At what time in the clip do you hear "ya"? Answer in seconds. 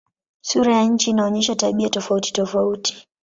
0.77-0.83